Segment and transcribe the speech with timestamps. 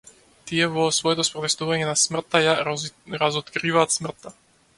[0.51, 2.57] Тие во своето спротивставување на смртта ја
[3.21, 4.35] разоткриваат смртта.